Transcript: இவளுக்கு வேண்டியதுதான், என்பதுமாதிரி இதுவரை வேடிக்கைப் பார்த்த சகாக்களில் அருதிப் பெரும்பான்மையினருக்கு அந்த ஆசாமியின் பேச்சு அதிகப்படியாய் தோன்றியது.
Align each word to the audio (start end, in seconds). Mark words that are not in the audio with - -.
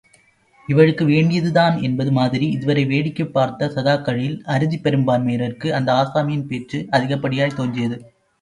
இவளுக்கு 0.67 1.05
வேண்டியதுதான், 1.05 1.77
என்பதுமாதிரி 1.79 2.41
இதுவரை 2.41 2.85
வேடிக்கைப் 2.85 3.33
பார்த்த 3.33 3.71
சகாக்களில் 3.75 4.41
அருதிப் 4.45 4.83
பெரும்பான்மையினருக்கு 4.83 5.69
அந்த 5.69 5.93
ஆசாமியின் 5.93 6.47
பேச்சு 6.47 6.87
அதிகப்படியாய் 6.91 7.55
தோன்றியது. 7.55 7.97